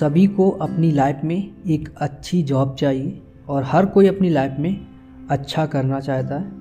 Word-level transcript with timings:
सभी 0.00 0.26
को 0.26 0.50
अपनी 0.50 0.90
लाइफ 0.90 1.20
में 1.24 1.52
एक 1.66 1.88
अच्छी 1.96 2.42
जॉब 2.42 2.74
चाहिए 2.74 3.22
और 3.48 3.62
हर 3.62 3.86
कोई 3.86 4.06
अपनी 4.06 4.28
लाइफ 4.28 4.56
में 4.58 4.86
अच्छा 5.30 5.66
करना 5.66 6.00
चाहता 6.00 6.38
है 6.38 6.52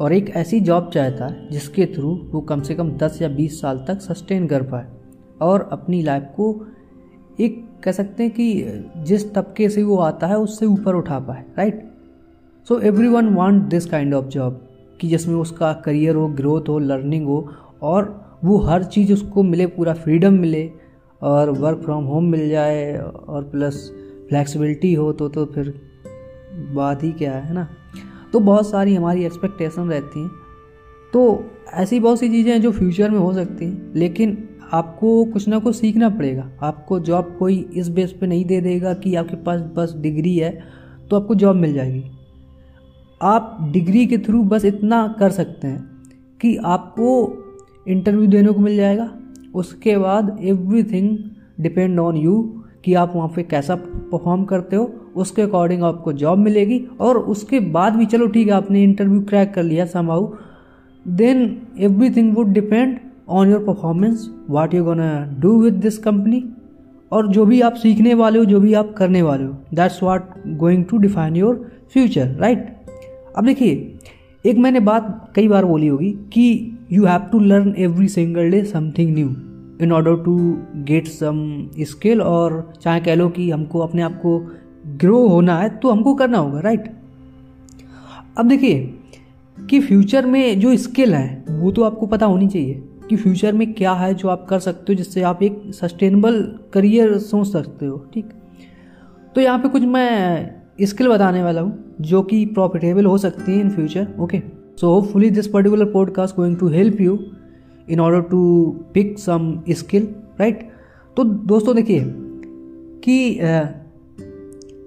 और 0.00 0.12
एक 0.12 0.30
ऐसी 0.30 0.60
जॉब 0.60 0.90
चाहता 0.94 1.26
है 1.26 1.48
जिसके 1.50 1.86
थ्रू 1.86 2.28
वो 2.30 2.40
कम 2.40 2.60
से 2.60 2.74
कम 2.74 2.98
10 2.98 3.22
या 3.22 3.36
20 3.36 3.50
साल 3.50 3.84
तक 3.88 4.00
सस्टेन 4.00 4.46
कर 4.46 4.62
पाए 4.62 4.86
और 5.40 5.68
अपनी 5.72 6.02
लाइफ 6.02 6.22
को 6.22 6.66
एक 7.40 7.68
कह 7.84 7.92
सकते 7.92 8.22
हैं 8.22 8.32
कि 8.32 8.64
जिस 8.96 9.34
तबके 9.34 9.68
से 9.68 9.82
वो 9.82 9.96
आता 9.96 10.26
है 10.26 10.38
उससे 10.38 10.66
ऊपर 10.66 10.94
उठा 10.94 11.18
पाए 11.18 11.44
right 11.58 11.92
so 12.68 12.80
every 12.80 13.08
one 13.08 13.28
want 13.28 13.62
this 13.62 13.86
kind 13.86 14.14
of 14.14 14.26
job 14.26 14.68
कि 15.00 15.08
जिसमें 15.08 15.36
उसका 15.36 15.72
करियर 15.72 16.14
हो 16.14 16.28
ग्रोथ 16.28 16.62
हो 16.68 16.78
लर्निंग 16.78 17.26
हो 17.26 17.48
और 17.82 18.30
वो 18.44 18.58
हर 18.58 18.84
चीज़ 18.84 19.12
उसको 19.12 19.42
मिले, 19.42 19.66
पूरा 19.66 19.94
फ्रीडम 19.94 20.32
मिले 20.32 20.72
और 21.22 21.50
वर्क 21.50 21.78
फ्रॉम 21.78 22.04
होम 22.04 22.24
मिल 22.24 22.48
जाए 22.48 22.96
और 23.28 23.44
प्लस 23.44 23.90
फ्लैक्सिबिलिटी 24.28 24.94
हो 24.94 25.12
तो 25.12 25.28
तो 25.28 25.44
फिर 25.46 25.74
बात 26.74 27.02
ही 27.02 27.12
क्या 27.12 27.32
है 27.32 27.54
ना? 27.54 27.68
तो 28.32 28.40
बहुत 28.40 28.70
सारी 28.70 28.94
हमारी 28.94 29.24
एक्सपेक्टेशन 29.24 29.88
रहती 29.88 30.20
हैं। 30.20 30.30
तो 31.12 31.44
ऐसी 31.74 32.00
बहुत 32.00 32.18
सी 32.20 32.28
चीज़ें 32.28 32.52
हैं 32.52 32.60
जो 32.62 32.70
फ्यूचर 32.72 33.10
में 33.10 33.18
हो 33.18 33.32
सकती 33.32 33.64
हैं, 33.64 33.92
लेकिन 33.94 34.48
आपको 34.72 35.24
कुछ 35.24 35.48
ना 35.48 35.58
कुछ 35.58 35.76
सीखना 35.76 36.08
पड़ेगा। 36.08 36.50
आपको 36.62 37.00
जॉब 37.00 37.36
कोई 37.38 37.58
इस 37.74 37.88
बेस 37.88 38.12
पे 38.12 38.26
नहीं 38.26 38.44
दे 38.44 38.60
देगा 38.60 38.94
कि 38.94 39.14
आपके 39.14 39.36
पास 39.36 39.60
बस 39.76 39.94
डिग्री 39.96 40.36
है 40.36 40.50
तो 41.10 41.16
आपको 41.16 41.34
जॉब 41.34 41.56
मिल 41.56 41.72
जाएगी। 41.72 42.04
आप 43.20 43.58
डिग्री 43.72 44.06
के 44.06 44.18
थ्रू 44.18 44.42
बस 44.44 44.64
इतना 44.64 45.06
कर 45.18 45.30
सकते 45.30 45.68
हैं 45.68 45.80
कि 46.40 46.56
आपको 46.56 47.08
इंटरव्यू 47.88 48.26
देने 48.26 48.52
को 48.52 48.60
मिल 48.60 48.76
जाएगा 48.76 49.10
उसके 49.54 49.96
बाद 49.98 50.36
एवरीथिंग 50.42 51.16
डिपेंड 51.60 51.98
ऑन 51.98 52.16
यू 52.16 52.42
कि 52.84 52.94
आप 52.94 53.12
वहाँ 53.16 53.28
पे 53.28 53.42
कैसा 53.42 53.74
परफॉर्म 53.74 54.44
करते 54.44 54.76
हो, 54.76 54.84
उसके 55.16 55.42
अकॉर्डिंग 55.42 55.82
आपको 55.82 56.12
जॉब 56.12 56.38
मिलेगी 56.38 56.78
और 57.00 57.18
उसके 57.18 57.60
बाद 57.60 57.96
भी 57.96 58.06
चलो 58.06 58.26
ठीक 58.26 58.46
है, 58.46 58.54
आपने 58.54 58.82
इंटरव्यू 58.82 59.20
क्रैक 59.20 59.52
कर 59.54 59.62
लिया 59.62 59.86
समाउ 59.86 60.32
then 61.08 61.62
everything 61.78 62.34
would 62.36 62.48
depend 62.48 62.98
on 63.28 63.50
your 63.50 63.64
performance 63.64 64.28
what 64.50 64.74
you 64.74 64.84
gonna 64.84 65.36
do 65.38 65.60
with 65.62 65.74
this 65.74 65.98
company 65.98 66.44
और 67.12 67.28
जो 67.28 67.44
भी 67.46 67.60
आप 67.60 67.74
सीखने 67.74 68.14
वाले 68.14 68.38
हो, 68.38 68.44
जो 68.44 68.60
भी 68.60 68.74
आप 68.74 68.94
करने 68.98 69.22
वाले 69.22 69.44
हो 69.44 69.56
that's 69.74 70.02
what 70.02 70.30
going 70.56 70.84
to 70.84 70.98
define 70.98 71.36
your 71.36 71.70
future 71.92 72.34
right 72.38 72.76
अब 73.38 73.46
देखिए, 73.46 73.98
एक 74.44 74.58
मैंने 74.58 74.80
बात 74.80 75.32
कई 75.36 75.48
बार 75.48 75.64
बोली 75.64 75.86
होगी 75.86 76.10
कि 76.32 76.76
you 76.92 77.04
have 77.04 77.20
to 77.20 77.38
learn 77.38 77.74
every 77.78 78.08
single 78.08 78.50
day 78.50 78.64
something 78.64 79.14
new 79.14 79.28
in 79.82 79.92
order 79.92 80.16
to 80.16 80.58
get 80.76 81.06
some 81.06 81.68
skill 81.80 82.22
और 82.22 82.72
चाहे 82.82 83.00
कह 83.00 83.14
लो 83.14 83.28
कि 83.28 83.50
हमको 83.50 83.78
अपने 83.78 84.02
आप 84.02 84.20
को 84.22 84.38
ग्रो 84.86 85.28
होना 85.28 85.58
है 85.58 85.68
तो 85.68 85.90
हमको 85.90 86.14
करना 86.14 86.38
होगा 86.38 86.60
राइट 86.60 86.90
अब 88.38 88.48
देखिए 88.48 88.94
कि 89.70 89.80
फ्यूचर 89.80 90.26
में 90.26 90.60
जो 90.60 90.76
स्किल 90.76 91.14
है, 91.14 91.44
वो 91.50 91.72
तो 91.72 91.82
आपको 91.82 92.06
पता 92.06 92.26
होनी 92.26 92.48
चाहिए 92.48 92.84
कि 93.10 93.16
फ्यूचर 93.16 93.52
में 93.52 93.72
क्या 93.72 93.92
है 93.92 94.14
जो 94.14 94.28
आप 94.28 94.46
कर 94.50 94.58
सकते 94.58 94.92
हो 94.92 94.94
जिससे 94.94 95.22
आप 95.22 95.42
एक 95.42 95.62
सस्टेनेबल 95.68 96.58
करियर 96.72 97.18
सोच 97.18 97.52
सकते 97.52 97.86
हो, 97.86 98.06
ठीक? 98.14 98.24
तो 99.34 99.40
यहाँ 99.40 99.58
पे 99.58 99.68
कुछ 99.68 99.82
मैं 99.82 100.50
स्किल 100.82 101.08
बताने 101.08 101.42
वाला 101.42 101.60
हूँ 101.60 101.94
जो 102.00 102.22
कि 102.22 102.46
प्रॉफिटेबल 102.46 103.04
हो 103.04 103.18
सकती 103.18 103.52
है 103.52 103.60
in 103.60 103.70
future 103.70 104.08
okay 104.20 104.59
so 104.76 104.94
hopefully 104.94 105.30
this 105.30 105.46
particular 105.46 105.84
podcast 105.84 106.36
going 106.36 106.56
to 106.56 106.68
help 106.68 107.00
you 107.00 107.18
in 107.90 108.00
order 108.00 108.20
to 108.20 108.66
pick 108.94 109.18
some 109.18 109.62
skill 109.70 110.08
right 110.40 110.70
तो 111.16 111.24
दोस्तों 111.24 111.76
देखिए 111.76 112.04
कि 113.04 113.38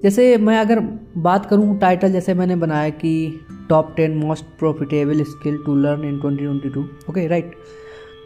जैसे 0.03 0.37
मैं 0.37 0.59
अगर 0.59 0.79
बात 1.17 1.45
करूँ 1.45 1.77
टाइटल 1.79 2.11
जैसे 2.11 2.33
मैंने 2.33 2.55
बनाया 2.55 2.89
कि 2.89 3.39
top 3.69 3.93
ten 3.95 4.17
most 4.17 4.45
profitable 4.59 5.23
skill 5.23 5.57
to 5.66 5.75
learn 5.75 6.03
in 6.03 6.19
2022 7.03 7.09
okay 7.09 7.27
right 7.27 7.51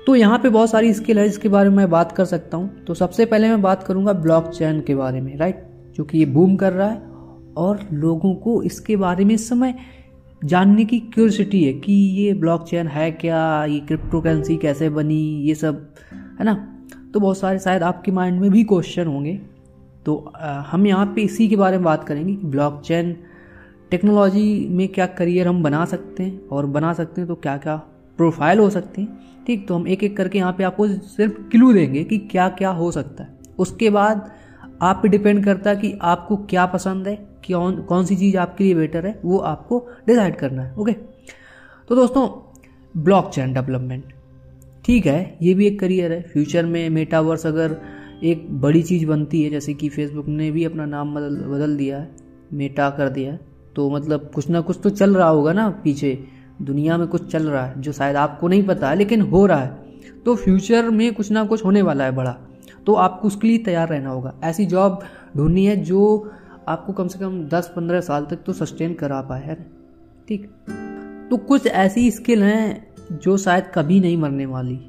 तो 0.07 0.15
यहाँ 0.15 0.39
पे 0.39 0.49
बहुत 0.49 0.69
सारी 0.69 0.93
स्किल 0.93 1.19
है, 1.19 1.25
जिसके 1.25 1.49
बारे 1.49 1.69
में 1.69 1.77
मैं 1.77 1.89
बात 1.89 2.11
कर 2.11 2.25
सकता 2.25 2.57
हूँ। 2.57 2.83
तो 2.87 2.93
सबसे 2.93 3.25
पहले 3.25 3.47
मैं 3.47 3.61
बात 3.61 3.83
करूँगा 3.83 4.13
ब्लॉक 4.13 4.47
चैन 4.47 4.81
के 4.81 4.95
बारे 4.95 5.21
में 5.21 5.37
राइट 5.37 5.67
जो 5.95 6.03
कि 6.03 6.17
ये 6.17 6.25
बूम 6.25 6.55
कर 6.55 6.73
रहा 6.73 6.89
है 6.89 7.01
और 7.57 7.79
लोगों 7.93 8.35
को 8.35 8.63
इसके 8.63 8.95
बारे 8.95 9.25
में 9.25 9.35
इस 9.35 9.49
समय 9.49 9.75
जानने 10.41 10.85
की 10.85 10.99
क्यूरसिटी 11.13 11.63
है 11.63 11.73
कि 11.73 11.93
ये 11.93 12.33
ब्लॉक 12.33 12.67
चैन 12.69 12.87
है 12.87 13.11
क्या, 13.11 13.65
ये 13.65 13.79
क्रिप्टो 13.79 14.21
करेंसी 14.21 14.57
कैसे 14.57 14.89
बनी, 14.89 15.23
ये 15.41 15.55
सब, 15.55 15.87
है 16.39 16.45
ना? 16.45 16.53
तो 17.13 17.19
बहुत 17.19 17.37
सारे, 17.37 17.59
शायद 17.59 17.83
आपके 17.83 18.11
माइंड 18.11 18.39
में 18.41 18.49
भी 18.51 18.63
क्वेश्चन 18.63 19.07
होंगे। 19.07 19.33
तो 20.05 20.33
हम 20.67 20.85
यहाँ 20.87 21.05
पे 21.05 21.21
इसी 21.21 21.47
के 21.47 21.55
बारे 21.55 21.77
में 21.77 21.83
बात 21.83 22.03
करेंगे 22.03 22.33
कि 22.35 22.47
ब्लॉकचेन 22.47 23.15
टेक्नोलॉजी 23.91 24.67
में 24.69 24.87
क्या 24.87 25.05
करियर 25.07 25.47
हम 25.47 25.61
बना 25.63 25.83
सकते 25.85 26.23
हैं 26.23 26.47
और 26.47 26.65
बना 26.65 26.93
सकते 26.93 27.21
हैं 27.21 27.27
तो 27.27 27.35
क्या 27.35 27.57
क्या 27.57 27.75
प्रोफ़ाइल 28.19 28.59
हो 28.59 28.69
सकते 28.69 29.01
हैं। 29.01 29.19
ठीक 29.47 29.67
तो 29.67 29.75
हम 29.75 29.87
एक 29.87 30.03
एक 30.03 30.15
करके 30.17 30.37
यहाँ 30.37 30.53
पे 30.53 30.63
आपको 30.63 30.87
सिर्फ़ 30.87 31.41
क्लू 31.51 31.71
देंगे 31.73 32.03
कि 32.03 32.17
क्या 32.17 32.47
क्या 32.49 32.69
हो 32.69 32.91
सकता 32.91 33.23
है। 33.23 33.37
उसके 33.59 33.89
बाद 33.89 34.29
आप 34.81 34.99
पे 35.03 35.09
डिपेंड 35.09 35.43
करता 35.45 35.69
है 35.69 35.75
कि 35.75 35.93
आपको 36.01 36.37
क्या 36.45 36.65
पसंद 36.65 37.07
है 37.07 37.15
कौन 37.43 37.81
कौन 37.81 38.05
सी 38.05 38.15
चीज़ 38.15 38.37
आपके 38.37 38.63
लिए 38.63 38.75
बेटर 38.75 39.05
है, 39.05 39.19
वो 39.25 39.37
आपको 39.37 39.87
डिसाइड 40.07 40.35
करना 40.35 40.63
है, 40.63 40.73
ओके? 40.75 40.91
तो 41.89 41.95
दोस्तों 41.95 42.27
ब्लॉक 42.95 43.29
चैन 43.29 43.53
डेवलपमेंट। 43.53 44.13
ठीक 44.85 45.05
है, 45.05 45.37
ये 45.41 45.53
भी 45.53 45.67
एक 45.67 45.79
करियर 45.79 46.11
है। 46.11 46.21
फ्यूचर 46.23 46.65
में 46.65 46.89
मेटावर्स 46.89 47.45
अगर 47.45 47.77
एक 48.23 48.47
बड़ी 48.61 48.81
चीज़ 48.83 49.05
बनती 49.05 49.43
है, 49.43 49.49
जैसे 49.49 49.73
कि 49.73 49.89
फेसबुक 49.89 50.27
ने 50.27 50.49
भी 50.51 50.63
अपना 50.63 50.85
नाम 50.85 51.13
बदल 51.15 51.35
बदल 51.47 51.75
दिया 51.77 51.97
है, 51.97 52.09
मेटा 52.53 52.89
कर 52.89 53.09
दिया 53.09 53.31
है 53.31 53.39
तो 53.75 53.89
मतलब 53.89 54.31
कुछ 54.35 54.49
ना 54.49 54.61
कुछ 54.61 54.79
तो 54.83 54.89
चल 54.89 55.15
रहा 55.15 55.27
होगा 55.27 55.53
ना 55.53 55.69
पीछे। 55.83 56.17
दुनिया 56.61 56.97
में 56.97 57.07
कुछ 57.07 57.31
चल 57.31 57.43
रहा 57.43 57.65
है, 57.65 57.81
जो 57.81 57.91
शायद 57.91 58.15
आपको 58.15 58.47
नहीं 58.47 58.63
पता 58.63 58.89
है, 58.89 58.95
लेकिन 58.95 59.21
हो 59.21 59.45
रहा 59.45 59.59
है। 59.59 59.77
तो 60.25 60.35
फ्यूचर 60.35 60.89
में 60.89 61.13
कुछ 61.13 61.31
ना 61.31 61.43
कुछ 61.45 61.65
होने 61.65 61.81
वाला 61.81 62.03
है 62.03 62.11
बड़ा। 62.11 62.31
तो 62.85 62.93
आपको 62.93 63.27
उसके 63.27 63.47
लिए 63.47 63.57
तैयार 63.57 63.89
रहना 63.89 64.09
होगा। 64.09 64.33
ऐसी 64.43 64.65
जॉब 64.65 64.99
ढूंढनी 65.37 65.65
है 65.65 65.75
जो 65.77 66.31
आपको 66.67 66.93
कम 66.93 67.07
से 67.07 67.19
कम 67.19 67.41
दस 67.47 67.71
पंद्रह 67.75 68.01
साल 68.01 68.25
तक 68.25 68.43
तो 68.45 68.53
सस्टेन 68.53 68.93
करा 68.93 69.21
पाए, 69.21 69.43
है 69.43 69.55
ठीक। 70.27 70.45
तो 71.29 71.37
कुछ 71.37 71.67
ऐसी 71.67 72.09
स्किल 72.11 72.43
हैं 72.43 73.19
जो 73.23 73.37
शायद 73.37 73.71
कभी 73.75 73.99
नहीं 73.99 74.17
मरने 74.17 74.45
वाली 74.45 74.79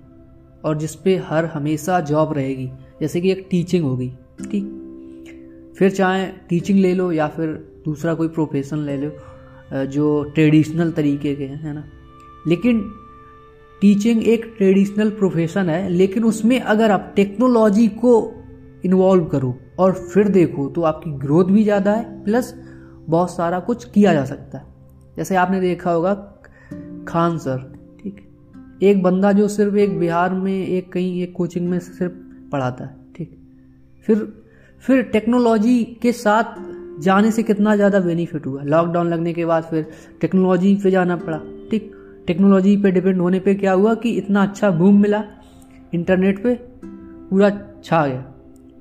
और 0.64 0.78
जिस 0.78 0.94
पे 0.94 1.16
हर 1.26 1.44
हमेशा 1.44 2.00
जॉब 2.00 2.32
रहेगी, 2.32 2.66
जैसे 3.00 3.20
कि 3.20 3.30
एक 3.32 3.46
टीचिंग 3.50 3.84
होगी 3.84 4.08
ठीक। 4.50 5.74
फिर 5.78 5.90
चाहे 5.90 6.26
टीचिंग 6.48 6.78
ले 6.78 6.92
लो 6.94 7.10
या 7.12 7.28
फिर 7.28 7.48
दूसरा 7.84 8.14
कोई 8.14 8.28
प्रोफेशन 8.28 8.78
ले 8.78 8.96
लो 8.96 9.10
जो 9.86 10.22
ट्रेडिशनल 10.24 10.90
तरीके 10.92 11.34
के 11.34 11.44
हैं, 11.44 11.62
है 11.62 11.74
ना? 11.74 11.84
लेकिन 12.46 12.80
टीचिंग 13.82 14.22
एक 14.24 14.52
ट्रेडिशनल 14.58 15.10
प्रोफेशन 15.10 15.68
है, 15.70 15.88
लेकिन 15.88 16.24
उसमें 16.24 16.60
अगर 16.60 16.90
आप 16.90 17.12
टेक्नोलॉजी 17.16 17.86
को 17.96 18.12
इन्वॉल्व 18.84 19.24
करो 19.24 19.54
और 19.78 19.92
फिर 20.04 20.28
देखो 20.28 20.68
तो 20.68 20.82
आपकी 20.82 21.10
ग्रोथ 21.18 21.44
भी 21.44 21.62
ज़्यादा 21.64 21.92
है 21.92 22.24
प्लस 22.24 22.54
बहुत 23.08 23.30
सारा 23.30 23.58
कुछ 23.60 23.84
किया 23.84 24.12
जा 24.14 24.24
सकता 24.24 24.58
है। 24.58 24.64
जैसे 25.16 25.36
आपने 25.36 25.60
देखा 25.60 25.90
होगा, 25.90 26.14
खान 27.08 27.38
सर, 27.38 27.58
ठीक 28.02 28.80
एक 28.82 29.02
बंदा 29.02 29.32
जो 29.32 29.48
सिर्फ़ 29.48 29.76
एक 29.76 29.98
बिहार 29.98 30.34
में, 30.34 30.66
एक 30.66 30.92
कहीं 30.92 31.22
एक 31.22 31.32
कोचिंग 31.36 31.68
में 31.68 31.78
सिर्फ़ 31.78 32.12
पढ़ाता 32.52 32.84
है, 32.84 32.96
ठीक 33.16 33.38
फिर 34.08 34.26
फिर 34.82 35.02
टेक्नोलॉजी 35.02 35.82
के 36.02 36.12
साथ 36.12 36.54
जाने 37.02 37.30
से 37.30 37.42
कितना 37.42 37.74
ज़्यादा 37.76 38.00
बेनिफिट 38.00 38.46
हुआ? 38.46 38.62
लॉकडाउन 38.62 39.08
लगने 39.08 39.32
के 39.32 39.44
बाद 39.44 39.64
फिर 39.64 39.86
टेक्नोलॉजी 40.20 40.74
पे 40.74 40.90
जाना 40.90 41.16
पड़ा, 41.16 41.38
ठीक? 41.70 41.92
टेक्नोलॉजी 42.26 42.76
पे 42.76 42.90
डिपेंड 42.90 43.20
होने 43.20 43.40
पे 43.40 43.54
क्या 43.54 43.72
हुआ 43.72 43.94
कि 43.94 44.10
इतना 44.10 44.42
अच्छा 44.42 44.70
बूम 44.70 45.00
मिला 45.02 45.22
इंटरनेट 45.94 46.42
पे, 46.42 46.54
पूरा 47.30 47.50
छा 47.84 48.06
गया, 48.06 48.24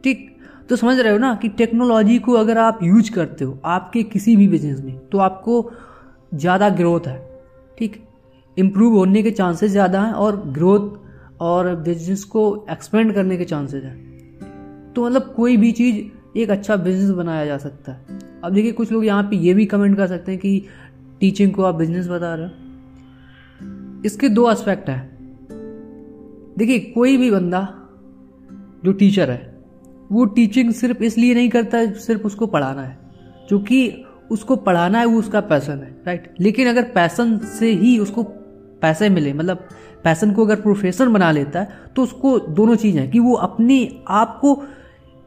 ठीक? 0.04 0.37
तो 0.70 0.76
समझ 0.76 1.00
रहे 1.00 1.12
हो 1.12 1.18
ना 1.18 1.34
कि 1.36 1.50
टेक्नोलॉजी 1.50 2.18
को 2.20 2.34
अगर 2.34 2.58
आप 2.58 2.80
यूज़ 2.84 3.12
करते 3.12 3.46
हो 3.46 3.60
आपके 3.66 4.04
किसी 4.04 4.36
भी 4.36 4.48
बिज़नेस 4.48 4.82
में 4.82 4.98
तो 5.10 5.18
आपको 5.18 5.72
ज़्यादा 6.34 6.70
ग्रोथ 6.70 7.08
है, 7.08 7.18
ठीक? 7.78 8.04
इम्प्रूव 8.58 8.96
होने 8.98 9.24
के 9.24 9.32
चांसेस 9.32 9.72
ज़्यादा 9.72 10.02
हैं 10.02 10.14
और 10.14 10.38
ग्रोथ 10.48 11.42
और 11.42 11.76
बिज़नेस 11.76 12.24
को 12.24 12.66
एक्सपेंड 12.70 13.14
करने 13.14 13.38
के 13.38 13.46
चांसेस 13.46 13.84
हैं। 13.84 14.94
तो 14.94 15.06
मतलब 15.06 15.34
कोई 15.36 15.58
भी 15.58 15.72
चीज़ 15.72 16.40
एक 16.40 16.50
अच्छा 16.50 16.76
बिज़नेस 16.76 17.10
बनाया 17.10 17.46
जा 17.46 17.58
सकता 17.58 17.92
है। 17.92 18.20
अब 18.44 18.54
देखिए, 18.54 18.72
कुछ 18.72 18.92
लोग 18.92 19.06
यहाँ 19.06 19.24
पे 19.24 19.36
ये 19.36 19.54
भी 19.54 19.66
कमेंट 19.66 19.98
कर 19.98 20.08
सकते 20.08 20.32
हैं 20.32 20.42
कि 20.42 20.66
टीचिंग 21.20 21.54
को 21.54 21.64
आप 21.64 21.76
बिज़नेस 21.76 22.08
बता 22.08 22.36
रहे 22.36 22.46
हो। 22.46 24.02
इसके 24.06 24.30
दो 24.30 24.52
एस्पेक्ट 24.52 24.90
हैं। 24.90 25.18
देखिए, 26.58 26.80
कोई 26.80 27.18
भी 27.18 27.32
बंदा 27.32 27.68
जो 28.86 28.92
टीचर 28.94 29.32
है 29.32 29.57
वो 30.12 30.26
टीचिंग 30.26 30.72
सिर्फ़ 30.74 31.04
इसलिए 31.04 31.34
नहीं 31.34 31.50
करता 31.50 31.78
है 31.78 31.94
सिर्फ़ 32.00 32.24
उसको 32.24 32.48
पढ़ाना 32.48 32.82
है। 32.82 32.98
क्योंकि 33.48 34.04
उसको 34.32 34.56
पढ़ाना 34.58 35.00
है, 35.00 35.06
वो 35.06 35.20
उसका 35.20 35.42
पैसन 35.42 35.74
है 35.74 35.96
राइट 36.08 36.34
लेकिन 36.40 36.68
अगर 36.68 36.84
पैसन 36.96 37.38
से 37.50 37.72
ही 37.74 37.98
उसको 38.00 38.24
पैसे 38.82 39.10
मिले 39.10 39.34
मतलब 39.34 39.68
पैसन 40.04 40.32
को 40.32 40.46
अगर 40.46 40.56
प्रोफेशन 40.56 41.14
बना 41.14 41.32
लेता 41.32 41.60
है 41.60 41.80
तो 41.96 42.04
उसको 42.04 42.38
दोनों 42.40 42.76
चीज़ें 42.76 43.02
हैं 43.02 43.10
कि 43.12 43.20
वो 43.20 43.34
अपने 43.36 43.80
आप 44.08 44.38
को 44.42 44.62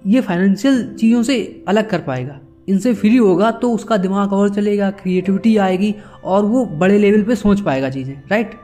ये 0.05 0.21
फाइनेंशियल 0.21 0.83
चीज़ों 0.95 1.23
से 1.23 1.65
अलग 1.69 1.89
कर 1.89 2.01
पाएगा। 2.01 2.39
इनसे 2.69 2.93
फ्री 2.95 3.17
होगा 3.17 3.51
तो 3.53 3.73
उसका 3.73 3.97
दिमाग 3.97 4.33
और 4.33 4.49
चलेगा 4.49 4.91
क्रिएटिविटी 4.93 5.57
आएगी 5.59 5.95
और 6.25 6.45
वो 6.45 6.65
बड़े 6.79 6.99
लेवल 6.99 7.23
पे 7.23 7.37
सोच 7.37 7.61
पाएगा 7.61 7.91
चीज़ें 7.91 8.15
राइट 8.31 8.55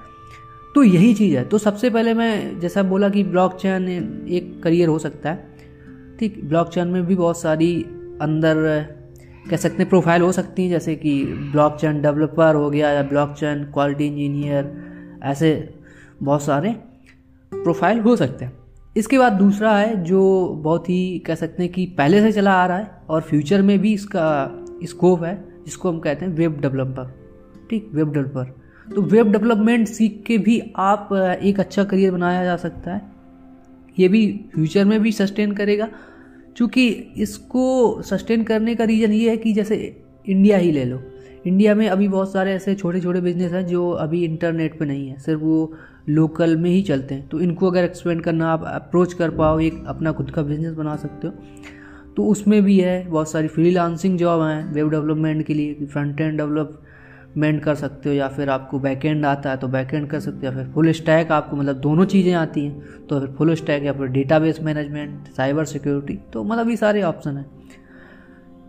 तो 0.74 0.82
यही 0.82 1.12
चीज़ 1.14 1.36
है। 1.36 1.44
तो 1.44 1.58
सबसे 1.58 1.90
पहले 1.90 2.14
मैं, 2.14 2.60
जैसा 2.60 2.82
बोला 2.82 3.08
कि 3.08 3.22
ब्लॉक 3.24 3.58
चैन 3.60 3.88
एक 4.28 4.60
करियर 4.62 4.88
हो 4.88 4.98
सकता 4.98 5.30
है 5.30 5.55
ठीक 6.20 6.40
ब्लॉक 6.44 6.68
चैन 6.68 6.88
में 6.88 7.06
भी 7.06 7.14
बहुत 7.14 7.40
सारी 7.40 7.74
अंदर, 8.22 8.56
कह 9.50 9.56
सकते 9.56 9.76
हैं 9.76 9.88
प्रोफ़ाइल 9.88 10.22
हो 10.22 10.30
सकती 10.32 10.62
हैं, 10.62 10.70
जैसे 10.70 10.94
कि 10.96 11.24
ब्लॉक 11.52 11.76
चैन 11.80 12.00
डेवलपर 12.02 12.54
हो 12.54 12.70
गया 12.70 12.90
या 12.90 13.02
ब्लॉक 13.02 13.34
चैन 13.34 13.64
क्वालिटी 13.64 14.06
इंजीनियर 14.06 15.20
ऐसे 15.24 15.52
बहुत 16.22 16.42
सारे 16.42 16.74
प्रोफ़ाइल 17.52 18.00
हो 18.00 18.16
सकते 18.16 18.44
हैं। 18.44 18.52
इसके 18.96 19.18
बाद 19.18 19.32
दूसरा 19.32 19.76
है 19.76 20.02
जो 20.04 20.22
बहुत 20.62 20.88
ही, 20.88 21.18
कह 21.18 21.34
सकते 21.34 21.62
हैं 21.62 21.72
कि 21.72 21.86
पहले 21.98 22.20
से 22.20 22.32
चला 22.32 22.52
आ 22.52 22.66
रहा 22.66 22.76
है 22.76 22.90
और 23.08 23.20
फ्यूचर 23.20 23.62
में 23.62 23.78
भी 23.78 23.92
इसका 23.94 24.28
स्कोप 24.84 25.22
है, 25.24 25.34
जिसको 25.64 25.90
हम 25.92 25.98
कहते 25.98 26.24
हैं 26.24 26.32
वेब 26.32 26.60
डेवलपर 26.60 27.12
ठीक 27.70 27.90
वेब 27.94 28.12
डेवलपर 28.12 28.54
तो 28.86 29.02
वेब 29.02 29.30
डेवलपमेंट 29.32 29.88
सीख 29.88 30.22
के 30.26 30.38
भी 30.38 30.60
आप, 30.76 31.08
एक 31.42 31.60
अच्छा 31.60 31.84
करियर 31.84 32.12
बनाया 32.12 32.44
जा 32.44 32.56
सकता 32.56 32.94
है। 32.94 33.15
ये 33.98 34.08
भी 34.08 34.40
फ्यूचर 34.54 34.84
में 34.84 35.00
भी 35.00 35.12
सस्टेन 35.12 35.52
करेगा। 35.52 35.88
क्योंकि 36.56 36.88
इसको 37.16 38.02
सस्टेन 38.02 38.42
करने 38.42 38.74
का 38.74 38.84
रीज़न 38.84 39.12
ये 39.12 39.30
है 39.30 39.36
कि 39.36 39.52
जैसे 39.52 40.02
इंडिया 40.28 40.58
ही 40.58 40.72
ले 40.72 40.84
लो। 40.84 41.02
इंडिया 41.46 41.74
में 41.74 41.88
अभी 41.88 42.08
बहुत 42.08 42.32
सारे 42.32 42.52
ऐसे 42.52 42.74
छोटे 42.74 43.00
छोटे 43.00 43.20
बिज़नेस 43.20 43.52
हैं 43.52 43.66
जो 43.66 43.90
अभी 43.90 44.24
इंटरनेट 44.24 44.78
पे 44.78 44.84
नहीं 44.84 45.08
है, 45.08 45.18
सिर्फ़ 45.18 45.40
वो 45.40 45.74
लोकल 46.08 46.56
में 46.56 46.70
ही 46.70 46.82
चलते 46.82 47.14
हैं। 47.14 47.28
तो 47.28 47.40
इनको 47.40 47.70
अगर 47.70 47.84
एक्सपेंड 47.84 48.22
करना, 48.22 48.48
आप 48.48 48.64
अप्रोच 48.64 49.14
कर 49.14 49.30
पाओ, 49.30 49.60
एक 49.60 49.84
अपना 49.86 50.12
खुद 50.12 50.30
का 50.30 50.42
बिज़नेस 50.42 50.72
बना 50.72 50.96
सकते 50.96 51.26
हो। 51.26 51.34
तो 52.16 52.26
उसमें 52.26 52.62
भी 52.62 52.78
है, 52.78 53.08
बहुत 53.08 53.30
सारी 53.30 53.48
फ्रीलांसिंग 53.48 54.18
जॉब 54.18 54.42
हैं 54.42 54.72
वेब 54.72 54.90
डेवलपमेंट 54.90 55.46
के 55.46 55.54
लिए 55.54 55.74
फ्रंट 55.74 56.20
एंड 56.20 56.38
डेवलपमेंट 57.36 57.62
कर 57.64 57.74
सकते 57.74 58.08
हो 58.08 58.14
या 58.14 58.28
फिर 58.28 58.50
आपको 58.50 58.78
बैक 58.78 59.04
एंड 59.04 59.26
आता 59.26 59.50
है 59.50 59.56
तो 59.56 59.68
बैक 59.68 59.94
एंड 59.94 60.08
कर 60.10 60.20
सकते 60.20 60.46
हो 60.46 60.52
या 60.52 60.58
फिर 60.58 60.72
फुल 60.72 60.90
स्टैक 60.92 61.32
आपको 61.32 61.56
मतलब 61.56 61.76
दोनों 61.76 62.04
चीज़ें 62.04 62.32
आती 62.34 62.64
हैं 62.64 63.06
तो 63.06 63.20
फिर 63.20 63.28
फुल 63.38 63.54
स्टैक 63.54 63.82
या 63.82 63.92
फिर 63.92 64.06
डेटाबेस 64.08 64.60
मैनेजमेंट 64.62 65.28
साइबर 65.36 65.64
सिक्योरिटी 65.64 66.18
तो 66.32 66.44
मतलब 66.44 66.68
ये 66.68 66.76
सारे 66.76 67.02
ऑप्शन 67.02 67.36
हैं। 67.36 67.46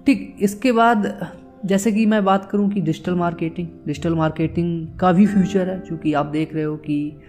ठीक, 0.06 0.38
इसके 0.42 0.72
बाद 0.72 1.28
जैसे 1.66 1.92
कि 1.92 2.06
मैं 2.06 2.24
बात 2.26 2.50
करूँ 2.52 2.70
कि 2.70 2.82
डिजिटल 2.82 3.16
मार्केटिंग 3.16 3.68
डिजिटल 3.86 4.16
मार्केटिंग 4.16 4.88
का 5.00 5.12
भी 5.12 5.26
फ्यूचर 5.28 5.70
है, 5.70 5.80
क्योंकि 5.80 6.14
आप 6.14 6.26
देख 6.26 6.54
रहे 6.54 6.64
हो 6.64 6.76
कि 6.78 7.22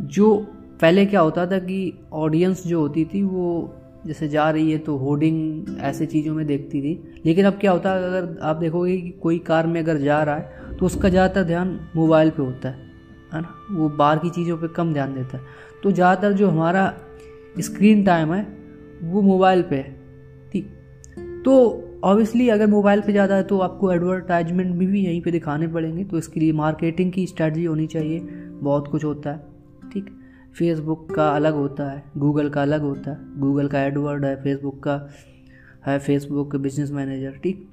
जो 0.00 0.36
पहले 0.80 1.04
क्या 1.06 1.20
होता 1.20 1.46
था 1.46 1.58
कि 1.58 1.92
ऑडियंस 2.12 2.66
जो 2.66 2.80
होती 2.80 3.04
थी 3.04 3.22
वो 3.22 3.74
जैसे 4.06 4.28
जा 4.28 4.48
रही 4.50 4.70
है 4.72 4.78
तो 4.78 4.96
होर्डिंग 4.96 5.78
ऐसे 5.80 6.06
चीज़ों 6.06 6.34
में 6.34 6.46
देखती 6.46 6.80
थी। 6.82 7.20
लेकिन 7.26 7.44
अब 7.44 7.58
क्या 7.60 7.72
होता 7.72 7.92
है 7.92 8.04
अगर 8.04 8.38
आप 8.42 8.56
देखोगे 8.56 8.96
कि 8.96 9.10
कोई 9.22 9.38
कार 9.46 9.66
में 9.66 9.80
अगर 9.80 9.98
जा 9.98 10.22
रहा 10.22 10.36
है 10.36 10.76
तो 10.76 10.86
उसका 10.86 11.08
ज़्यादातर 11.08 11.44
ध्यान 11.44 11.78
मोबाइल 11.96 12.30
पे 12.30 12.42
होता 12.42 12.68
है 12.68 12.88
है 13.34 13.40
ना? 13.40 13.54
वो 13.70 13.88
बाहर 13.88 14.18
की 14.18 14.30
चीज़ों 14.30 14.56
पे 14.58 14.68
कम 14.68 14.92
ध्यान 14.92 15.14
देता 15.14 15.36
है। 15.36 15.44
तो 15.82 15.92
ज़्यादातर 15.92 16.32
जो 16.32 16.48
हमारा 16.48 16.92
स्क्रीन 17.60 18.04
टाइम 18.04 18.32
है 18.34 18.42
वो 19.02 19.22
मोबाइल 19.22 19.62
पे 19.62 19.76
है 19.76 19.92
ठीक? 20.52 20.66
तो 21.44 21.86
ऑब्वियसली 22.04 22.48
अगर 22.48 22.66
मोबाइल 22.68 23.00
पे 23.00 23.12
ज़्यादा 23.12 23.34
है 23.36 23.42
तो 23.42 23.58
आपको 23.60 23.92
एडवर्टाइजमेंट 23.92 24.74
भी, 24.74 24.86
भी 24.86 25.04
यहीं 25.04 25.20
पे 25.22 25.30
दिखाने 25.30 25.66
पड़ेंगे। 25.68 26.04
तो 26.04 26.18
इसके 26.18 26.40
लिए 26.40 26.52
मार्केटिंग 26.54 27.12
की 27.12 27.26
स्ट्रैटी 27.26 27.64
होनी 27.64 27.86
चाहिए 27.86 28.20
बहुत 28.20 28.88
कुछ 28.88 29.04
होता 29.04 29.30
है 29.30 29.90
ठीक? 29.92 30.10
फेसबुक 30.58 31.14
का 31.14 31.30
अलग 31.30 31.54
होता 31.54 31.90
है 31.90 32.02
गूगल 32.18 32.48
का 32.48 32.62
अलग 32.62 32.80
होता 32.80 33.10
है। 33.10 33.40
गूगल 33.40 33.68
का 33.68 33.80
एडवर्ड 33.80 34.24
है 34.24 34.42
फेसबुक 34.42 34.82
का 34.82 35.08
है 35.86 35.98
फेसबुक 35.98 36.56
बिज़नेस 36.56 36.90
मैनेजर 36.90 37.30
ठीक? 37.30 37.68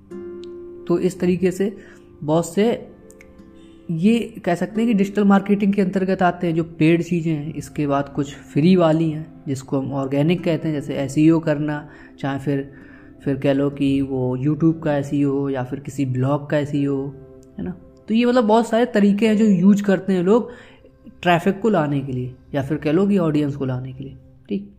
तो 0.88 1.00
इस 1.00 1.20
तरीके 1.20 1.52
से 1.52 1.78
बहुत 2.24 2.54
से 2.54 2.88
ये 3.92 4.20
कह 4.20 4.56
सकते 4.56 4.82
हैं 4.82 4.88
कि 4.88 4.94
डिजिटल 4.94 5.24
मार्केटिंग 5.24 5.74
के 5.74 5.82
अंतर्गत 5.82 6.22
आते 6.22 6.48
हैं, 6.48 6.56
जो 6.56 6.64
पेड 6.64 7.04
चीज़ें 7.04 7.34
हैं, 7.34 7.54
इसके 7.54 7.88
बाद 7.88 8.10
कुछ 8.10 8.36
फ्री 8.36 8.76
वाली 8.76 9.10
हैं, 9.10 9.44
जिसको 9.48 9.80
हम 9.80 9.94
ऑर्गेनिक 9.94 10.44
कहते 10.44 10.68
हैं, 10.68 10.76
जैसे 10.76 10.96
एस 10.96 11.16
e 11.18 11.46
करना, 11.46 11.90
चाहे 12.20 12.40
फिर 12.40 12.72
फिर 13.24 13.38
कह 13.38 13.54
लो 13.54 13.70
कि 13.70 14.02
वो 14.02 14.36
यूट्यूब 14.36 14.82
का 14.84 14.98
ऐसी 14.98 15.22
हो, 15.22 15.50
या 15.50 15.64
फिर 15.64 15.80
किसी 15.80 16.06
ब्लॉग 16.06 16.50
का 16.50 16.58
ऐसी 16.58 16.84
हो, 16.84 17.16
है 17.60 17.66
ना? 17.66 17.72
तो 18.08 18.14
ये 18.14 18.26
मतलब 18.26 18.44
बहुत 18.44 18.68
सारे 18.68 18.86
तरीके 18.86 19.28
हैं 19.28 19.38
जो 19.38 19.46
यूज़ 19.46 19.84
करते 19.84 20.14
हैं 20.14 20.24
लोग 20.24 20.50
ट्रैफ़िक 21.22 21.60
को 21.60 21.70
लाने 21.70 22.00
के 22.02 22.12
लिए, 22.12 22.36
या 22.56 22.62
फिर 22.62 22.78
कह 22.78 22.92
लो 22.92 23.08
कि 23.08 23.18
ऑडियंस 23.18 23.56
को 23.56 23.66
लाने 23.66 23.94
के 23.94 24.04
लिए, 24.04 24.18
ठीक? 24.50 24.74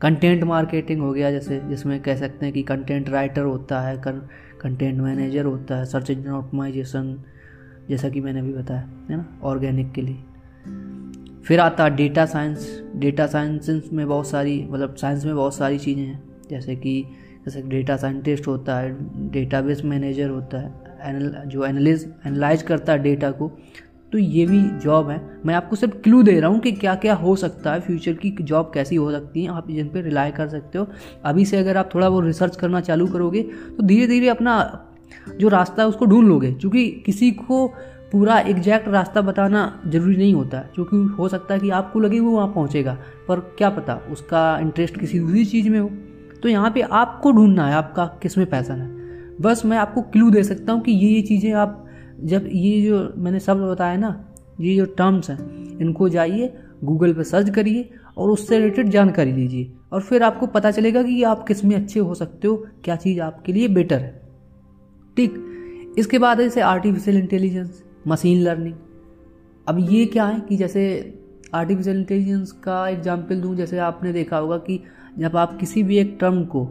कंटेंट 0.00 0.44
मार्केटिंग 0.44 1.00
हो 1.00 1.12
गया 1.12 1.30
जैसे, 1.30 1.60
जिसमें 1.68 2.00
कह 2.02 2.16
सकते 2.16 2.46
हैं 2.46 2.52
कि 2.54 2.62
कंटेंट 2.62 3.08
राइटर 3.08 3.42
होता 3.42 3.80
है 3.80 3.96
कंटेंट 4.00 5.00
मैनेजर 5.00 5.44
होता 5.44 5.76
है 5.76 5.84
सर्च 5.84 6.10
इंजन 6.10 6.30
ऑप्टिमाइजेशन 6.30 7.16
जैसा 7.88 8.08
कि 8.08 8.20
मैंने 8.20 8.40
अभी 8.40 8.52
बताया, 8.52 8.80
है 9.10 9.16
ना? 9.16 9.38
ऑर्गेनिक 9.42 9.92
के 9.92 10.02
लिए। 10.02 10.16
फिर 11.44 11.60
आता 11.60 11.84
है 11.84 11.96
डेटा 11.96 12.24
साइंस 12.26 12.82
डेटा 12.96 13.26
साइंस 13.26 13.90
में 13.92 14.06
बहुत 14.08 14.28
सारी 14.28 14.66
मतलब 14.70 14.94
साइंस 14.94 15.24
में 15.24 15.34
बहुत 15.36 15.54
सारी 15.54 15.78
चीज़ें 15.78 16.02
हैं, 16.02 16.22
जैसे 16.50 16.76
कि, 16.76 17.02
जैसे 17.44 17.62
डेटा 17.62 17.96
साइंटिस्ट 17.96 18.46
होता 18.46 18.78
है 18.78 18.96
डेटाबेस 19.30 19.82
मैनेजर 19.84 20.28
होता 20.28 20.60
है 20.60 20.72
एनल 21.02 21.34
जो 21.46 21.64
एनालिज 21.64 22.12
एनालाइज 22.26 22.62
करता 22.62 22.92
है 22.92 22.98
डेटा 22.98 23.30
को 23.30 23.50
तो 24.12 24.18
ये 24.18 24.44
भी 24.46 24.60
जॉब 24.80 25.08
है। 25.10 25.20
मैं 25.46 25.54
आपको 25.54 25.76
सिर्फ़ 25.76 25.94
क्लू 25.94 26.22
दे 26.22 26.38
रहा 26.40 26.50
हूँ 26.50 26.60
कि 26.60 26.72
क्या 26.72 26.94
क्या 26.94 27.14
हो 27.14 27.34
सकता 27.36 27.72
है 27.72 27.80
फ्यूचर 27.80 28.12
की 28.14 28.30
जॉब 28.40 28.70
कैसी 28.74 28.96
हो 28.96 29.10
सकती 29.12 29.44
है, 29.44 29.48
आप 29.48 29.70
जिन 29.70 29.88
पर 29.88 30.02
रिलाई 30.02 30.30
कर 30.30 30.48
सकते 30.48 30.78
हो। 30.78 30.86
अभी 31.24 31.44
से 31.44 31.56
अगर 31.56 31.76
आप 31.76 31.90
थोड़ा 31.94 32.08
वो 32.08 32.20
रिसर्च 32.20 32.56
करना 32.56 32.80
चालू 32.80 33.06
करोगे 33.06 33.42
तो 33.42 33.82
धीरे 33.82 34.06
धीरे 34.06 34.28
अपना 34.28 34.56
जो 35.30 35.48
रास्ता 35.48 35.82
है 35.82 35.88
उसको 35.88 36.06
ढूंढ 36.06 36.28
लोगे। 36.28 36.52
क्योंकि 36.52 36.86
किसी 37.06 37.30
को 37.32 37.66
पूरा 38.12 38.38
एग्जैक्ट 38.40 38.88
रास्ता 38.88 39.20
बताना 39.20 39.60
ज़रूरी 39.86 40.16
नहीं 40.16 40.34
होता, 40.34 40.58
क्योंकि 40.74 40.96
हो 41.14 41.28
सकता 41.28 41.54
है 41.54 41.60
कि 41.60 41.70
आपको 41.70 42.00
लगे 42.00 42.20
वो 42.20 42.30
वहाँ 42.32 42.48
पहुँचेगा, 42.48 42.96
पर 43.28 43.40
क्या 43.58 43.70
पता, 43.70 43.94
उसका 44.10 44.58
इंटरेस्ट 44.58 44.98
किसी 45.00 45.18
दूसरी 45.20 45.44
चीज़ 45.44 45.68
में 45.70 45.78
हो। 45.80 45.90
तो 46.42 46.48
यहाँ 46.48 46.70
पे 46.70 46.80
आपको 46.80 47.32
ढूंढना 47.32 47.66
है, 47.66 47.74
आपका 47.74 48.04
किसमें 48.22 48.46
पैसा 48.46 48.74
है। 48.74 48.88
बस 49.40 49.64
मैं 49.66 49.78
आपको 49.78 50.02
क्लू 50.02 50.30
दे 50.30 50.42
सकता 50.44 50.72
हूँ 50.72 50.82
कि 50.82 50.92
ये 50.92 51.08
ये 51.08 51.22
चीज़ें 51.22 51.52
आप 51.52 51.85
जब 52.24 52.48
ये 52.48 52.80
जो 52.82 53.12
मैंने 53.16 53.40
सब 53.40 53.60
बताया 53.62 53.96
ना, 53.96 54.24
ये 54.60 54.76
जो 54.76 54.84
टर्म्स 54.94 55.30
हैं, 55.30 55.78
इनको 55.78 56.08
जाइए 56.08 56.52
गूगल 56.84 57.12
पर 57.12 57.22
सर्च 57.22 57.50
करिए 57.50 57.88
और 58.16 58.30
उससे 58.30 58.58
रिलेटेड 58.58 58.88
जानकारी 58.88 59.32
लीजिए 59.32 59.72
और 59.92 60.02
फिर 60.02 60.22
आपको 60.22 60.46
पता 60.46 60.70
चलेगा 60.70 61.02
कि 61.02 61.22
आप 61.22 61.46
किसमें 61.48 61.74
अच्छे 61.76 62.00
हो 62.00 62.14
सकते 62.14 62.48
हो, 62.48 62.56
क्या 62.84 62.96
चीज़ 62.96 63.20
आपके 63.20 63.52
लिए 63.52 63.68
बेटर 63.68 63.98
है। 63.98 64.20
ठीक, 65.16 65.94
इसके 65.98 66.18
बाद 66.18 66.38
जैसे 66.38 66.60
आर्टिफिशियल 66.60 67.16
इंटेलिजेंस 67.16 67.82
मशीन 68.08 68.42
लर्निंग 68.42 68.74
अब 69.66 69.78
ये 69.90 70.04
क्या 70.06 70.24
है 70.26 70.40
कि 70.40 70.56
जैसे 70.56 70.82
आर्टिफिशियल 71.54 71.96
इंटेलिजेंस 71.96 72.52
का 72.54 72.88
एग्ज़ाम्पल 72.88 73.40
दूँ, 73.40 73.54
जैसे 73.56 73.78
आपने 73.78 74.12
देखा 74.12 74.38
होगा 74.38 74.58
कि 74.58 74.82
जब 75.18 75.36
आप 75.36 75.56
किसी 75.60 75.82
भी 75.82 75.98
एक 75.98 76.16
टर्म 76.20 76.44
को 76.44 76.68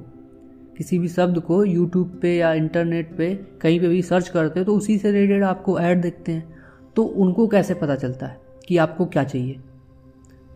किसी 0.77 1.00
भी 1.00 1.08
शब्द 1.08 1.39
को 1.39 1.63
यूट्यूब 1.65 2.20
पे 2.22 2.36
या 2.38 2.53
इंटरनेट 2.53 3.15
पे 3.17 3.34
कहीं 3.62 3.79
पे 3.79 3.88
भी 3.88 4.01
सर्च 4.01 4.27
करते 4.29 4.60
हो 4.60 4.65
तो 4.65 4.75
उसी 4.75 4.98
से 4.98 5.12
रिलेटेड 5.12 5.44
आपको 5.44 5.79
ऐड 5.79 6.01
देखते 6.01 6.32
हैं। 6.32 6.53
तो 6.96 7.03
उनको 7.03 7.48
कैसे 7.48 7.74
पता 7.74 7.96
चलता 7.96 8.25
है 8.25 8.38
कि 8.67 8.77
आपको 8.77 9.05
क्या 9.05 9.24
चाहिए? 9.24 9.60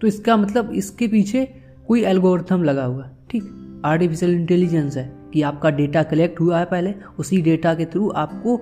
तो 0.02 0.08
इसका 0.08 0.38
मतलब 0.38 0.72
इसके 0.74 1.08
पीछे 1.08 1.46
कोई 1.88 2.04
एल्गोरिथम 2.04 2.64
लगा 2.64 2.84
हुआ 2.84 3.04
है, 3.04 3.12
ठीक? 3.32 3.82
आर्टिफिशियल 3.86 4.32
इंटेलिजेंस 4.32 4.98
है 4.98 5.12
कि 5.34 5.42
आपका 5.42 5.70
डेटा 5.70 6.04
कलेक्ट 6.04 6.40
हुआ 6.42 6.60
है 6.60 6.66
पहले, 6.66 6.94
उसी 7.20 7.42
डेटा 7.42 7.74
के 7.74 7.86
थ्रू 7.86 8.10
आपको 8.10 8.60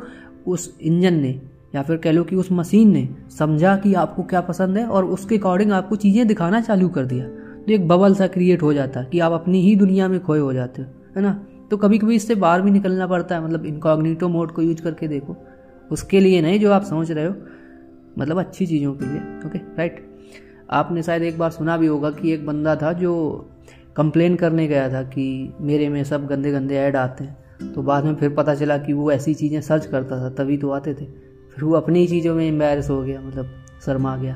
उस 0.47 0.77
इंजन 0.81 1.13
ने, 1.13 1.39
या 1.75 1.81
फिर 1.81 1.97
कह 1.97 2.11
लो 2.11 2.23
कि 2.23 2.35
उस 2.35 2.51
मशीन 2.51 2.91
ने 2.91 3.07
समझा 3.37 3.75
कि 3.77 3.93
आपको 3.93 4.23
क्या 4.23 4.41
पसंद 4.41 4.77
है 4.77 4.85
और 4.85 5.05
उसके 5.05 5.37
अकॉर्डिंग 5.37 5.71
आपको 5.71 5.95
चीज़ें 5.95 6.27
दिखाना 6.27 6.61
चालू 6.61 6.89
कर 6.89 7.05
दिया। 7.05 7.25
तो 7.27 7.73
एक 7.73 7.87
बबल 7.87 8.15
सा 8.15 8.27
क्रिएट 8.27 8.61
हो 8.61 8.73
जाता 8.73 8.99
है 8.99 9.05
कि 9.05 9.19
आप 9.19 9.31
अपनी 9.31 9.61
ही 9.61 9.75
दुनिया 9.75 10.07
में 10.07 10.19
खोए 10.19 10.39
हो 10.39 10.53
जाते 10.53 10.81
हो। 10.81 10.87
है 11.17 11.23
ना? 11.23 11.31
तो 11.71 11.77
कभी 11.77 11.97
कभी 11.97 12.15
इससे 12.15 12.35
बाहर 12.35 12.61
भी 12.61 12.71
निकलना 12.71 13.07
पड़ता 13.07 13.35
है 13.35 13.43
मतलब 13.45 13.65
इनकॉग्निटो 13.65 14.27
मोड 14.29 14.51
को 14.51 14.61
यूज़ 14.61 14.81
करके 14.81 15.07
देखो। 15.07 15.35
उसके 15.91 16.19
लिए 16.19 16.41
नहीं 16.41 16.59
जो 16.59 16.71
आप 16.71 16.83
समझ 16.83 17.11
रहे 17.11 17.25
हो 17.25 17.33
मतलब 18.19 18.39
अच्छी 18.39 18.65
चीज़ों 18.65 18.93
के 18.93 19.05
लिए 19.05 19.19
ओके 19.45 19.57
राइट 19.77 20.05
आपने 20.71 21.03
शायद 21.03 21.23
एक 21.23 21.37
बार 21.37 21.51
सुना 21.51 21.77
भी 21.77 21.87
होगा 21.87 22.11
कि 22.11 22.31
एक 22.31 22.45
बंदा 22.45 22.75
था 22.75 22.91
जो 22.93 23.13
कंप्लेन 23.95 24.35
करने 24.35 24.67
गया 24.67 24.89
था 24.89 25.03
कि 25.03 25.53
मेरे 25.61 25.89
में 25.89 26.03
सब 26.03 26.25
गंदे 26.27 26.51
गंदे 26.51 26.75
ऐड 26.75 26.95
आते 26.95 27.23
हैं। 27.23 27.73
तो 27.73 27.81
बाद 27.81 28.05
में 28.05 28.15
फिर 28.15 28.29
पता 28.29 28.55
चला 28.55 28.77
कि 28.77 28.93
वो 28.93 29.11
ऐसी 29.11 29.33
चीज़ें 29.33 29.61
सर्च 29.61 29.85
करता 29.85 30.19
था, 30.21 30.29
तभी 30.29 30.57
तो 30.57 30.69
आते 30.69 30.93
थे। 30.93 31.05
फिर 31.55 31.63
वो 31.63 31.73
अपनी 31.73 31.99
ही 31.99 32.07
चीज़ों 32.07 32.35
में 32.35 32.45
एम्बेरस 32.47 32.89
हो 32.89 33.01
गया 33.03 33.21
मतलब 33.21 33.49
शर्मा 33.85 34.15
गया, 34.17 34.35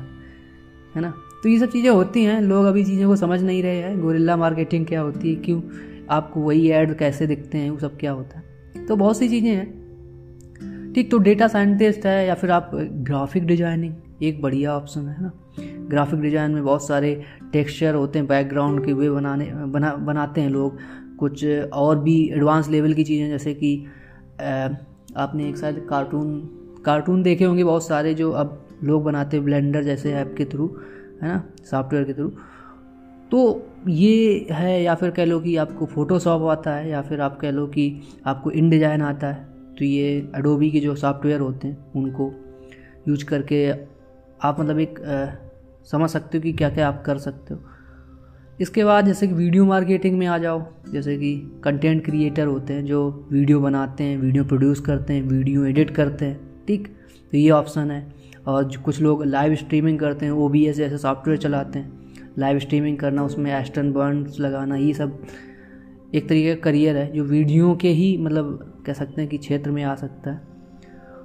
है 0.94 1.02
ना? 1.02 1.14
तो 1.42 1.48
ये 1.48 1.58
सब 1.58 1.70
चीज़ें 1.70 1.90
होती 1.90 2.24
हैं, 2.24 2.40
लोग 2.40 2.64
अभी 2.64 2.84
चीज़ों 2.84 3.08
को 3.08 3.16
समझ 3.16 3.40
नहीं 3.42 3.62
रहे 3.62 3.76
हैं। 3.76 4.00
गोरिल्ला 4.00 4.36
मार्केटिंग 4.36 4.86
क्या 4.86 5.00
होती 5.00 5.28
है, 5.28 5.36
क्यों? 5.36 5.60
आपको 6.10 6.40
वही 6.40 6.70
ऐड 6.70 6.96
कैसे 6.98 7.26
दिखते 7.26 7.58
हैं, 7.58 7.70
वो 7.70 7.78
सब 7.78 7.96
क्या 7.98 8.12
होता 8.12 8.38
है। 8.38 8.84
तो 8.86 8.96
बहुत 8.96 9.18
सी 9.18 9.28
चीज़ें 9.28 9.50
हैं। 9.50 10.92
ठीक 10.94 11.10
तो 11.10 11.18
डेटा 11.18 11.48
साइंटिस्ट 11.48 12.06
है 12.06 12.26
या 12.26 12.34
फिर 12.34 12.50
आप 12.50 12.70
ग्राफिक 12.74 13.46
डिज़ाइनिंग 13.46 14.22
एक 14.22 14.40
बढ़िया 14.42 14.76
ऑप्शन 14.76 15.08
है 15.08 15.22
ना। 15.22 15.32
ग्राफिक 15.88 16.20
डिज़ाइन 16.20 16.50
में 16.50 16.64
बहुत 16.64 16.86
सारे 16.86 17.20
टेक्सचर 17.52 17.94
होते 17.94 18.18
हैं 18.18 18.28
बैकग्राउंड 18.28 18.84
के 18.84 18.92
वे 18.92 19.10
बनाने, 19.10 19.44
बना, 19.44 19.94
बनाते 19.96 20.40
हैं 20.40 20.50
लोग। 20.50 20.78
कुछ 21.18 21.44
और 21.72 21.98
भी 21.98 22.16
एडवांस 22.28 22.68
लेवल 22.68 22.92
की 22.94 23.04
चीज़ें, 23.04 23.28
जैसे 23.28 23.54
कि 23.54 23.76
आपने 25.16 25.48
एक 25.48 25.56
शायद 25.56 25.86
कार्टून 25.90 26.38
कार्टून 26.84 27.22
देखे 27.22 27.44
होंगे 27.44 27.64
बहुत 27.64 27.86
सारे 27.86 28.14
जो 28.14 28.30
अब 28.32 28.58
लोग 28.84 29.02
बनाते 29.04 29.36
हैं 29.36 29.44
ब्लेंडर 29.46 29.82
जैसे 29.82 30.12
ऐप 30.12 30.34
के 30.38 30.44
थ्रू 30.44 30.66
है 31.22 31.28
ना 31.28 31.42
सॉफ्टवेयर 31.64 32.04
के 32.04 32.12
थ्रू 32.12 32.28
तो 33.30 33.42
ये 33.88 34.46
है 34.50 34.82
या 34.82 34.94
फिर 34.94 35.10
कह 35.10 35.24
लो 35.24 35.38
कि 35.40 35.56
आपको 35.56 35.86
फ़ोटोशॉप 35.86 36.42
आता 36.50 36.74
है 36.74 36.88
या 36.90 37.00
फिर 37.02 37.20
आप 37.20 37.38
कह 37.40 37.50
लो 37.50 37.66
कि 37.66 37.86
आपको 38.26 38.50
इन 38.50 38.70
डिज़ाइन 38.70 39.02
आता 39.02 39.26
है 39.26 39.44
तो 39.78 39.84
ये 39.84 40.30
अडोबी 40.34 40.70
के 40.70 40.80
जो 40.80 40.94
सॉफ्टवेयर 40.96 41.40
होते 41.40 41.68
हैं 41.68 41.92
उनको 41.96 42.32
यूज़ 43.08 43.24
करके 43.24 43.68
आप 43.70 44.60
मतलब 44.60 44.78
एक 44.78 45.00
आ, 45.00 45.26
समझ 45.86 46.10
सकते 46.10 46.38
हो 46.38 46.42
कि 46.42 46.52
क्या 46.52 46.68
क्या 46.70 46.88
आप 46.88 47.02
कर 47.06 47.18
सकते 47.18 47.54
हो। 47.54 47.60
इसके 48.60 48.84
बाद 48.84 49.06
जैसे 49.06 49.26
कि 49.26 49.34
वीडियो 49.34 49.64
मार्केटिंग 49.64 50.18
में 50.18 50.26
आ 50.26 50.36
जाओ 50.38 50.64
जैसे 50.88 51.16
कि 51.16 51.34
कंटेंट 51.64 52.04
क्रिएटर 52.04 52.46
होते 52.46 52.72
हैं 52.72 52.84
जो 52.84 53.28
वीडियो 53.32 53.60
बनाते 53.60 54.04
हैं 54.04 54.18
वीडियो 54.18 54.44
प्रोड्यूस 54.44 54.80
करते 54.80 55.14
हैं 55.14 55.22
वीडियो 55.22 55.64
एडिट 55.64 55.90
करते 55.90 56.24
हैं 56.24 56.64
ठीक? 56.66 56.86
तो 57.32 57.38
ये 57.38 57.50
ऑप्शन 57.50 57.90
है। 57.90 58.06
और 58.46 58.76
कुछ 58.76 59.00
लोग 59.00 59.24
लाइव 59.24 59.54
स्ट्रीमिंग 59.54 59.98
करते 59.98 60.26
हैं 60.26 60.32
ओ 60.32 60.48
जैसे 60.54 60.98
सॉफ्टवेयर 60.98 61.38
चलाते 61.40 61.78
हैं। 61.78 62.01
लाइव 62.38 62.58
स्ट्रीमिंग 62.58 62.98
करना, 62.98 63.24
उसमें 63.24 63.50
एस्टन 63.52 63.92
बर्नस 63.92 64.36
लगाना, 64.40 64.76
ये 64.76 64.92
सब 64.94 65.22
एक 66.14 66.28
तरीके 66.28 66.54
का 66.54 66.60
करियर 66.60 66.96
है, 66.96 67.12
जो 67.12 67.24
वीडियो 67.24 67.74
के 67.74 67.88
ही 67.88 68.16
मतलब 68.18 68.82
कह 68.86 68.92
सकते 68.92 69.20
हैं 69.20 69.30
कि 69.30 69.38
क्षेत्र 69.38 69.70
में 69.70 69.82
आ 69.84 69.94
सकता 69.94 70.30
है। 70.30 70.40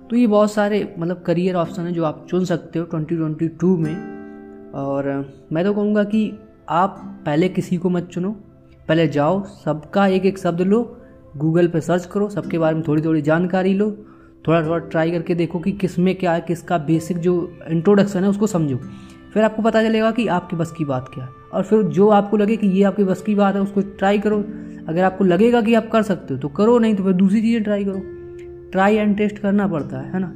तो 0.10 0.16
ये 0.16 0.28
बहुत 0.28 0.52
सारे 0.52 0.96
मतलब 1.00 1.22
करियर 1.22 1.56
ऑप्शन 1.56 1.82
हैं 1.82 1.94
जो 1.94 2.04
आप 2.04 2.26
चुन 2.30 2.46
सकते 2.46 2.80
हो 2.80 2.86
2022 2.86 3.78
में। 3.78 4.18
और 4.74 5.06
मैं 5.52 5.64
तो 5.66 5.74
कहूँगा 5.74 6.04
कि 6.04 6.32
आप 6.70 7.22
पहले 7.26 7.50
किसी 7.50 7.78
को 7.78 7.90
मत 7.90 8.10
चुनो, 8.12 8.32
पहले 8.88 9.08
जाओ, 9.08 9.44
सबका 9.66 10.08
एक 10.08 10.26
एक 10.26 10.38
शब्द 10.38 10.62
लो 10.62 10.82
गूगल 11.38 11.68
पे 11.68 11.82
सर्च 11.82 12.06
करो, 12.06 12.30
सबके 12.30 12.58
बारे 12.58 12.76
में 12.76 12.84
थोड़ी 12.88 13.02
थोड़ी 13.02 13.22
जानकारी 13.22 13.74
लो 13.74 13.92
थोड़ा 14.48 14.62
थोड़ा 14.66 14.78
ट्राई 14.78 15.12
करके 15.12 15.36
देखो 15.36 15.60
कि 15.60 15.72
किसमें 15.72 16.16
क्या 16.16 16.34
है, 16.34 16.42
किसका 16.42 16.78
बेसिक 16.78 17.18
जो 17.18 17.58
इंट्रोडक्शन 17.70 18.24
है, 18.24 18.30
उसको 18.30 18.48
समझो। 18.48 18.80
फिर 19.34 19.44
आपको 19.44 19.62
पता 19.62 19.84
चलेगा 19.84 20.12
कि 20.12 20.28
आपके 20.28 20.56
बस 20.56 20.72
की 20.72 20.86
बात 20.86 21.10
क्या 21.14 21.24
है। 21.24 21.30
और 21.54 21.64
फिर 21.64 21.84
जो 21.84 22.08
आपको 22.10 22.38
लगे 22.38 22.58
कि 22.58 22.68
ये 22.68 22.84
आपके 22.84 23.04
बस 23.04 23.22
की 23.22 23.36
बात 23.36 23.56
है, 23.56 23.62
उसको 23.62 23.82
ट्राई 23.82 24.20
करो। 24.20 24.38
अगर 24.88 25.04
आपको 25.04 25.24
लगेगा 25.24 25.62
कि 25.62 25.74
आप 25.74 25.90
कर 25.90 26.04
सकते 26.04 26.34
हो 26.34 26.40
तो 26.40 26.50
करो, 26.50 26.80
नहीं 26.80 26.96
तो 26.96 27.04
फिर 27.04 27.14
दूसरी 27.14 27.42
चीज़ें 27.42 27.64
ट्राई 27.64 27.86
करो। 27.86 28.02
ट्राई 28.72 28.96
एंड 28.96 29.18
टेस्ट 29.18 29.40
करना 29.40 29.68
पड़ता 29.68 30.00
है 30.00 30.14
है 30.14 30.20
ना? 30.20 30.34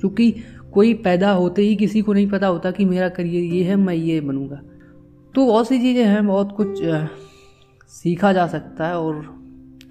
क्योंकि 0.00 0.34
कोई 0.72 0.94
पैदा 0.94 1.30
होते 1.30 1.62
ही 1.62 1.76
किसी 1.76 2.00
को 2.02 2.12
नहीं 2.12 2.30
पता 2.30 2.46
होता 2.46 2.70
कि 2.70 2.84
मेरा 2.84 3.08
करियर 3.08 3.44
ये 3.44 3.62
है, 3.64 3.76
मैं 3.76 3.94
ये 3.94 4.20
बनूँगा। 4.20 4.60
तो 5.34 5.46
बहुत 5.46 5.68
सी 5.68 5.78
चीज़ें 5.78 6.04
हैं, 6.04 6.26
बहुत 6.26 6.52
कुछ 6.56 6.80
सीखा 7.88 8.32
जा 8.32 8.46
सकता 8.46 8.86
है 8.86 8.98
और 8.98 9.41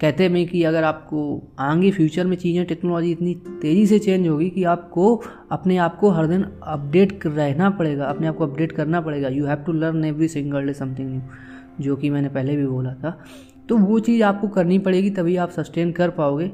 कहते 0.02 0.24
हैं 0.24 0.46
कि 0.46 0.62
अगर 0.64 0.84
आपको 0.84 1.20
आगे 1.60 1.90
फ्यूचर 1.90 2.26
में 2.26 2.36
चीज़ें 2.36 2.64
टेक्नोलॉजी 2.66 3.10
इतनी 3.12 3.34
तेज़ी 3.62 3.86
से 3.86 3.98
चेंज 3.98 4.26
होगी 4.28 4.48
कि 4.50 4.64
आपको 4.64 5.14
अपने 5.52 5.76
आप 5.78 5.98
को 5.98 6.10
हर 6.10 6.26
दिन 6.26 6.42
अपडेट 6.42 7.26
रहना 7.26 7.70
पड़ेगा, 7.70 8.06
अपने 8.06 8.26
आप 8.26 8.36
को 8.36 8.46
अपडेट 8.46 8.72
करना 8.72 9.00
पड़ेगा। 9.00 9.28
You 9.28 9.46
have 9.46 9.62
to 9.66 9.72
learn 9.72 10.04
every 10.04 10.28
single 10.28 10.66
day 10.66 10.74
something 10.74 11.10
new 11.10 11.20
जो 11.80 11.96
कि 11.96 12.10
मैंने 12.10 12.28
पहले 12.28 12.56
भी 12.56 12.66
बोला 12.66 12.94
था। 12.94 13.16
तो 13.68 13.76
वो 13.78 13.98
चीज़ 14.00 14.22
आपको 14.22 14.48
करनी 14.48 14.78
पड़ेगी, 14.78 15.10
तभी 15.10 15.36
आप 15.36 15.50
सस्टेन 15.50 15.92
कर 15.92 16.10
पाओगे। 16.10 16.50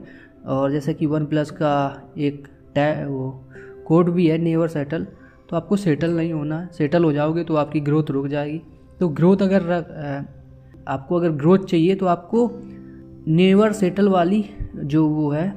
और 0.46 0.70
जैसे 0.72 0.94
कि 0.94 1.06
वन 1.06 1.26
प्लस 1.26 1.50
का 1.52 2.12
एक 2.18 2.46
टै, 2.74 3.04
वो 3.04 3.44
कोड 3.86 4.10
भी 4.10 4.26
है 4.26 4.38
नेवर 4.38 4.68
सेटल 4.68 5.06
तो 5.50 5.56
आपको 5.56 5.76
सेटल 5.78 6.10
नहीं 6.10 6.32
होना। 6.32 6.60
है 6.60 6.68
सेटल 6.72 7.04
हो 7.04 7.12
जाओगे 7.12 7.44
तो 7.44 7.54
आपकी 7.56 7.80
ग्रोथ 7.80 8.10
रुक 8.10 8.26
जाएगी। 8.28 8.60
तो 9.00 9.08
ग्रोथ 9.10 9.42
अगर 9.42 9.72
आपको 10.88 11.16
अगर 11.16 11.30
ग्रोथ 11.32 11.58
चाहिए 11.60 11.94
तो 11.94 12.06
आपको 12.06 12.46
नेवर 13.28 13.72
सेटल 13.72 14.08
वाली 14.08 14.44
जो 14.76 15.06
वो 15.08 15.30
है, 15.30 15.52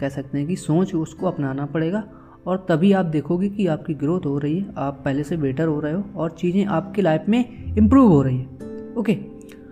कह 0.00 0.08
सकते 0.08 0.38
हैं 0.38 0.46
कि 0.46 0.56
सोच 0.56 0.94
उसको 0.94 1.26
अपनाना 1.26 1.66
पड़ेगा। 1.66 2.02
और 2.46 2.64
तभी 2.68 2.92
आप 2.92 3.06
देखोगे 3.06 3.48
कि 3.48 3.66
आपकी 3.66 3.94
ग्रोथ 3.94 4.20
हो 4.20 4.38
रही 4.38 4.58
है। 4.58 4.66
आप 4.78 5.00
पहले 5.04 5.22
से 5.22 5.36
बेटर 5.36 5.66
हो 5.66 5.80
रहे 5.80 5.92
हो 5.92 6.04
और 6.16 6.30
चीज़ें 6.30 6.64
आपकी 6.66 7.02
लाइफ 7.02 7.24
में 7.28 7.74
इम्प्रूव 7.76 8.10
हो 8.10 8.22
रही 8.22 8.38
है। 8.38 8.94
Okay 8.98 9.16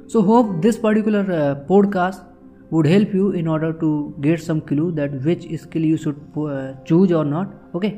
so 0.09 0.21
hope 0.21 0.50
this 0.62 0.76
particular 0.76 1.26
podcast 1.69 2.73
would 2.73 2.87
help 2.87 3.14
you 3.14 3.33
in 3.33 3.49
order 3.49 3.73
to 3.73 4.14
get 4.21 4.38
some 4.38 4.61
clue 4.61 4.90
that 4.90 5.12
which 5.12 5.47
skill 5.54 5.85
you 5.85 5.97
should 5.97 6.21
choose 6.87 7.14
और 7.14 7.26
not 7.26 7.76
okay 7.76 7.92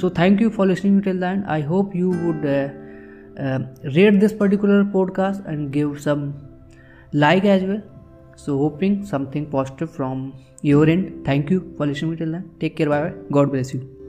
so 0.00 0.10
thank 0.10 0.42
you 0.42 0.50
for 0.50 0.66
listening 0.66 1.02
till 1.02 1.20
the 1.20 1.22
end 1.22 1.44
I 1.44 1.62
hope 1.62 1.96
you 1.96 2.12
would 2.12 2.42
read 3.84 4.20
this 4.20 4.32
particular 4.32 4.84
podcast 4.84 5.48
and 5.48 5.70
give 5.70 5.94
some 5.94 6.32
like 7.14 7.44
as 7.44 7.64
well 7.64 7.80
so 8.36 8.58
hoping 8.58 9.04
something 9.06 9.46
positive 9.46 9.90
from 9.90 10.32
your 10.62 10.88
end. 10.88 11.24
Thank 11.24 11.50
you 11.50 11.74
for 11.76 11.86
listening 11.86 12.16
till 12.16 12.32
then. 12.32 12.50
Take 12.60 12.76
care. 12.76 12.88
Bye 12.88 13.02
bye 13.08 13.14
god 13.30 13.50
bless 13.50 13.74
you 13.74 14.01